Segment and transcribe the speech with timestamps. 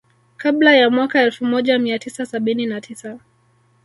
[0.37, 3.19] Kabla ya mwaka elfu moja mia tisa sabini na tisa